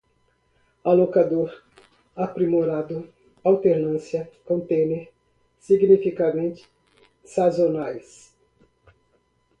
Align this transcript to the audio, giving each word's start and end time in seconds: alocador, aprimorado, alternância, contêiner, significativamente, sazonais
alocador, 0.83 1.61
aprimorado, 2.15 3.07
alternância, 3.43 4.31
contêiner, 4.45 5.13
significativamente, 5.59 6.67
sazonais 7.23 8.35